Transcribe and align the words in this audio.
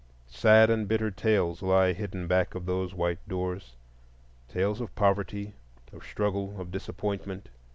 Sad 0.25 0.71
and 0.71 0.87
bitter 0.87 1.11
tales 1.11 1.61
lie 1.61 1.93
hidden 1.93 2.25
back 2.25 2.55
of 2.55 2.65
those 2.65 2.91
white 2.95 3.19
doors,—tales 3.27 4.81
of 4.81 4.95
poverty, 4.95 5.53
of 5.93 6.03
struggle, 6.03 6.59
of 6.59 6.71
disappointment. 6.71 7.49